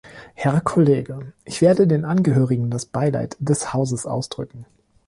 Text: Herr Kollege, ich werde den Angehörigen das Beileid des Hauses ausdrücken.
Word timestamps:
Herr 0.33 0.61
Kollege, 0.61 1.31
ich 1.45 1.61
werde 1.61 1.85
den 1.85 2.05
Angehörigen 2.05 2.71
das 2.71 2.87
Beileid 2.87 3.37
des 3.39 3.71
Hauses 3.71 4.07
ausdrücken. 4.07 4.65